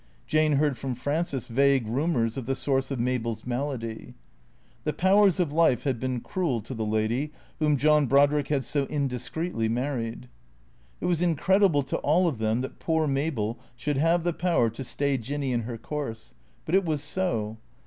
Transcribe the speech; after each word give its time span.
Jane 0.25 0.53
heard 0.53 0.79
from 0.79 0.95
Frances 0.95 1.45
vague 1.45 1.85
rumours 1.85 2.35
of 2.35 2.47
the 2.47 2.55
source 2.55 2.89
of 2.89 2.99
Mabel's 2.99 3.45
malady. 3.45 4.15
The 4.83 4.93
powers 4.93 5.39
of 5.39 5.53
life 5.53 5.83
had 5.83 5.99
been 5.99 6.21
cruel 6.21 6.59
to 6.61 6.73
the 6.73 6.87
lady 6.87 7.31
whom 7.59 7.77
John 7.77 8.07
Brodrick 8.07 8.47
had 8.47 8.65
so 8.65 8.85
indiscreetly 8.87 9.69
married. 9.69 10.27
It 11.01 11.05
was 11.05 11.21
incredible 11.21 11.83
to 11.83 11.97
all 11.97 12.27
of 12.27 12.39
them 12.39 12.61
that 12.61 12.79
poor 12.79 13.05
Mabel 13.05 13.59
should 13.75 13.97
have 13.97 14.23
the 14.23 14.33
power 14.33 14.71
to 14.71 14.83
stay 14.83 15.19
Jinny 15.19 15.51
in 15.53 15.61
her 15.69 15.77
course. 15.77 16.33
But 16.65 16.73
it 16.73 16.83
was 16.83 17.03
so. 17.03 17.57